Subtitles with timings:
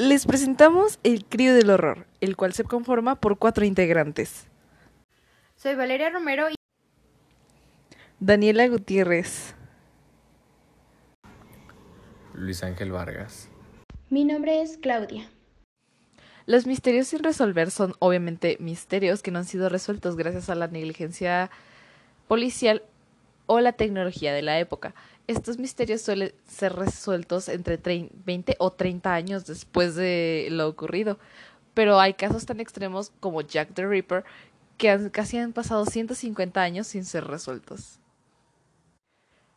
[0.00, 4.46] Les presentamos el Crío del Horror, el cual se conforma por cuatro integrantes.
[5.56, 6.54] Soy Valeria Romero y
[8.18, 9.54] Daniela Gutiérrez,
[12.32, 13.50] Luis Ángel Vargas.
[14.08, 15.28] Mi nombre es Claudia.
[16.46, 20.68] Los misterios sin resolver son obviamente misterios que no han sido resueltos gracias a la
[20.68, 21.50] negligencia
[22.26, 22.82] policial
[23.50, 24.94] o la tecnología de la época.
[25.26, 27.80] Estos misterios suelen ser resueltos entre
[28.24, 31.18] 20 o 30 años después de lo ocurrido,
[31.74, 34.22] pero hay casos tan extremos como Jack the Ripper
[34.78, 37.98] que casi han pasado 150 años sin ser resueltos.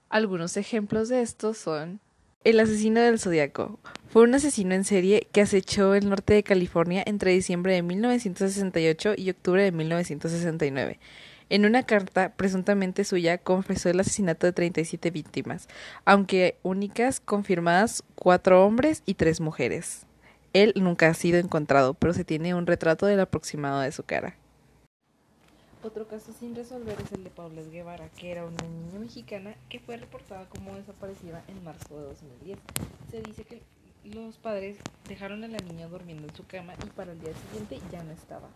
[0.10, 2.00] Algunos ejemplos de estos son
[2.44, 3.80] el asesino del Zodíaco.
[4.10, 9.14] Fue un asesino en serie que acechó el norte de California entre diciembre de 1968
[9.18, 11.00] y octubre de 1969.
[11.50, 15.68] En una carta presuntamente suya confesó el asesinato de 37 víctimas,
[16.06, 20.06] aunque únicas confirmadas cuatro hombres y tres mujeres.
[20.54, 24.36] Él nunca ha sido encontrado, pero se tiene un retrato del aproximado de su cara.
[25.84, 29.80] Otro caso sin resolver es el de Paula Guevara, que era una niña mexicana que
[29.80, 32.60] fue reportada como desaparecida en marzo de 2010.
[33.12, 33.62] Se dice que
[34.06, 34.78] los padres
[35.10, 38.12] dejaron a la niña durmiendo en su cama y para el día siguiente ya no
[38.12, 38.48] estaba.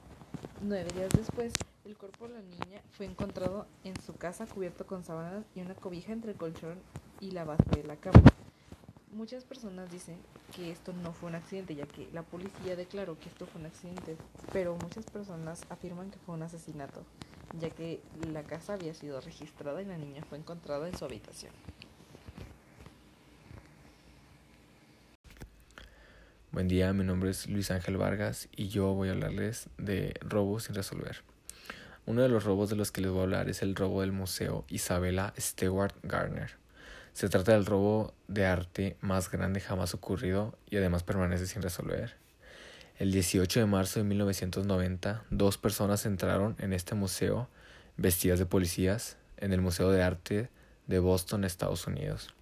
[0.63, 1.53] Nueve días después,
[1.85, 5.75] el cuerpo de la niña fue encontrado en su casa cubierto con sábanas y una
[5.75, 6.79] cobija entre el colchón
[7.21, 8.23] y la base de la cama.
[9.11, 10.17] Muchas personas dicen
[10.55, 13.67] que esto no fue un accidente, ya que la policía declaró que esto fue un
[13.67, 14.17] accidente,
[14.51, 17.03] pero muchas personas afirman que fue un asesinato,
[17.59, 18.01] ya que
[18.33, 21.53] la casa había sido registrada y la niña fue encontrada en su habitación.
[26.57, 30.63] Buen día, mi nombre es Luis Ángel Vargas y yo voy a hablarles de robos
[30.63, 31.17] sin resolver.
[32.07, 34.11] Uno de los robos de los que les voy a hablar es el robo del
[34.11, 36.57] Museo Isabella Stewart Gardner.
[37.13, 42.15] Se trata del robo de arte más grande jamás ocurrido y además permanece sin resolver.
[42.97, 47.49] El 18 de marzo de 1990, dos personas entraron en este museo
[47.97, 50.49] vestidas de policías en el Museo de Arte
[50.87, 52.33] de Boston, Estados Unidos.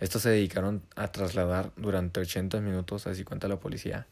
[0.00, 4.06] Estos se dedicaron a trasladar durante 80 minutos, así cuenta la policía,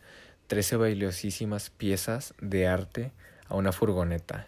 [0.47, 3.12] 13 valiosísimas piezas de arte
[3.49, 4.47] a una furgoneta.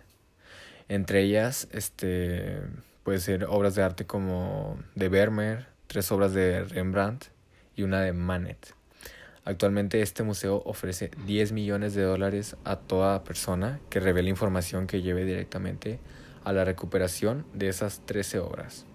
[0.89, 2.63] Entre ellas, este,
[3.07, 7.27] Puede ser obras de arte como de Vermeer, tres obras de Rembrandt
[7.77, 8.75] y una de Manet.
[9.45, 15.03] Actualmente este museo ofrece 10 millones de dólares a toda persona que revele información que
[15.03, 16.01] lleve directamente
[16.43, 18.87] a la recuperación de esas 13 obras.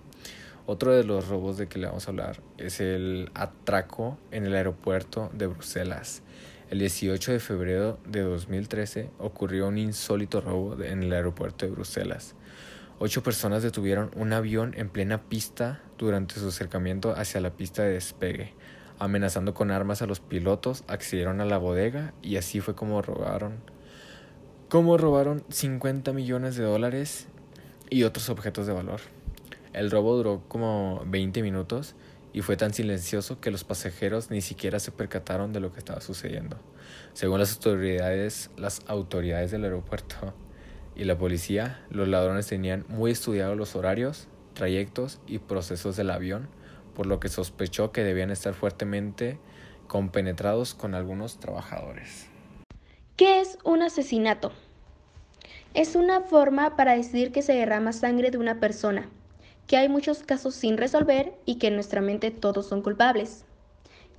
[0.67, 4.53] Otro de los robos de que le vamos a hablar es el atraco en el
[4.55, 6.21] aeropuerto de Bruselas.
[6.69, 12.35] El 18 de febrero de 2013 ocurrió un insólito robo en el aeropuerto de Bruselas.
[12.99, 17.93] Ocho personas detuvieron un avión en plena pista durante su acercamiento hacia la pista de
[17.93, 18.53] despegue.
[18.99, 23.55] Amenazando con armas a los pilotos, accedieron a la bodega y así fue como robaron.
[24.69, 27.27] Como robaron 50 millones de dólares
[27.89, 29.01] y otros objetos de valor.
[29.73, 31.95] El robo duró como 20 minutos
[32.33, 36.01] y fue tan silencioso que los pasajeros ni siquiera se percataron de lo que estaba
[36.01, 36.57] sucediendo.
[37.13, 40.33] Según las autoridades, las autoridades del aeropuerto,
[40.95, 46.49] y la policía, los ladrones tenían muy estudiados los horarios, trayectos y procesos del avión,
[46.95, 49.39] por lo que sospechó que debían estar fuertemente
[49.87, 52.27] compenetrados con algunos trabajadores.
[53.15, 54.51] ¿Qué es un asesinato?
[55.73, 59.09] Es una forma para decidir que se derrama sangre de una persona,
[59.67, 63.45] que hay muchos casos sin resolver y que en nuestra mente todos son culpables.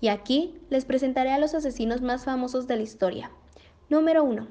[0.00, 3.30] Y aquí les presentaré a los asesinos más famosos de la historia.
[3.88, 4.46] Número 1.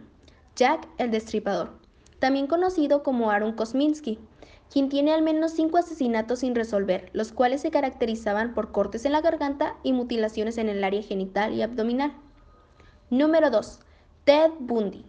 [0.55, 1.81] Jack el Destripador
[2.21, 4.19] también conocido como Aaron Kosminski,
[4.71, 9.13] quien tiene al menos cinco asesinatos sin resolver, los cuales se caracterizaban por cortes en
[9.13, 12.13] la garganta y mutilaciones en el área genital y abdominal.
[13.09, 13.79] Número 2.
[14.23, 15.03] Ted Bundy.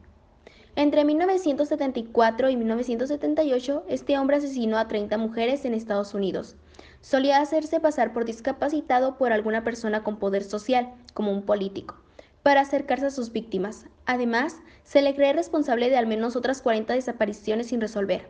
[0.75, 6.57] Entre 1974 y 1978, este hombre asesinó a 30 mujeres en Estados Unidos.
[7.01, 12.03] Solía hacerse pasar por discapacitado por alguna persona con poder social, como un político
[12.43, 13.87] para acercarse a sus víctimas.
[14.07, 18.29] Además, se le cree responsable de al menos otras 40 desapariciones sin resolver.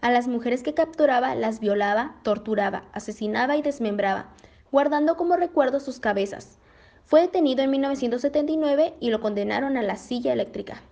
[0.00, 4.28] A las mujeres que capturaba las violaba, torturaba, asesinaba y desmembraba,
[4.70, 6.58] guardando como recuerdo sus cabezas.
[7.04, 10.82] Fue detenido en 1979 y lo condenaron a la silla eléctrica.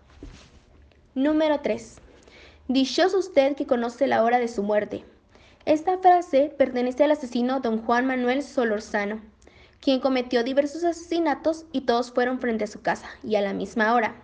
[1.14, 1.96] Número 3.
[2.69, 5.05] Dichoso usted que conoce la hora de su muerte.
[5.64, 9.20] Esta frase pertenece al asesino don Juan Manuel Solorzano
[9.84, 13.93] quien cometió diversos asesinatos y todos fueron frente a su casa y a la misma
[13.93, 14.14] hora,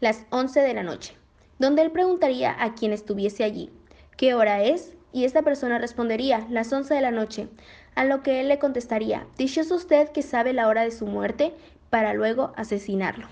[0.00, 1.16] las 11 de la noche,
[1.58, 3.72] donde él preguntaría a quien estuviese allí,
[4.16, 4.94] ¿qué hora es?
[5.12, 7.48] Y esta persona respondería, las 11 de la noche,
[7.96, 11.54] a lo que él le contestaría, dichoso usted que sabe la hora de su muerte,
[11.90, 13.26] para luego asesinarlo.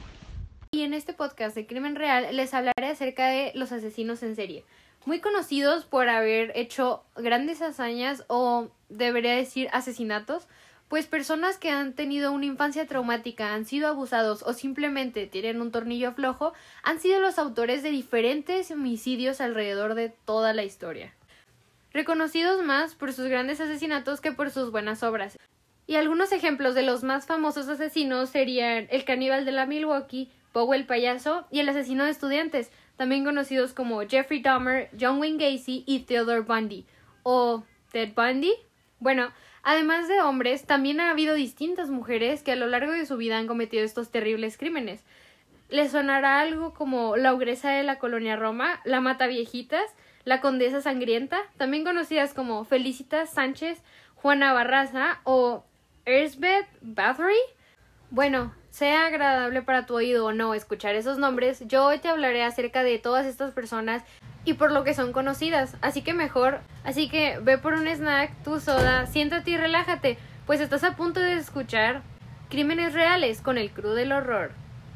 [0.74, 4.64] Y en este podcast de Crimen Real les hablaré acerca de los asesinos en serie,
[5.04, 10.48] muy conocidos por haber hecho grandes hazañas o debería decir asesinatos,
[10.88, 15.72] pues personas que han tenido una infancia traumática, han sido abusados o simplemente tienen un
[15.72, 21.12] tornillo flojo, han sido los autores de diferentes homicidios alrededor de toda la historia.
[21.92, 25.38] Reconocidos más por sus grandes asesinatos que por sus buenas obras.
[25.86, 30.76] Y algunos ejemplos de los más famosos asesinos serían el caníbal de la Milwaukee, Poe
[30.76, 35.84] el payaso y el asesino de estudiantes, también conocidos como Jeffrey Dahmer, John Wayne Gacy
[35.86, 36.86] y Theodore Bundy,
[37.22, 38.52] o Ted Bundy.
[39.00, 39.32] Bueno,
[39.62, 43.38] además de hombres, también ha habido distintas mujeres que a lo largo de su vida
[43.38, 45.04] han cometido estos terribles crímenes.
[45.68, 49.90] Les sonará algo como la ogresa de la colonia Roma, la mata viejitas,
[50.24, 53.82] la condesa sangrienta, también conocidas como Felicitas Sánchez,
[54.14, 55.64] Juana Barraza o
[56.04, 57.34] Ersbeth Bathory.
[58.10, 62.42] Bueno, sea agradable para tu oído o no escuchar esos nombres, yo hoy te hablaré
[62.42, 64.02] acerca de todas estas personas
[64.46, 65.76] y por lo que son conocidas.
[65.82, 70.16] Así que mejor, así que ve por un snack, tu soda, siéntate y relájate,
[70.46, 72.00] pues estás a punto de escuchar
[72.48, 74.61] Crímenes Reales con el Cru del Horror.